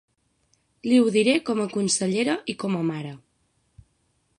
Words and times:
Li 0.87 0.97
ho 1.01 1.11
diré 1.17 1.37
com 1.51 1.61
a 1.65 1.67
consellera 1.75 2.39
i 2.55 2.57
com 2.65 2.79
a 2.81 2.83
mare. 2.93 3.17